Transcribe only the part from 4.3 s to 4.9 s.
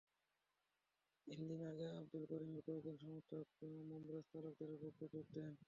তালুকদারের